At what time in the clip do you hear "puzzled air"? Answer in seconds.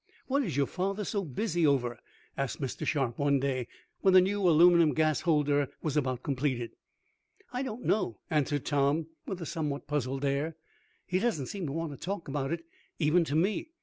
9.85-10.55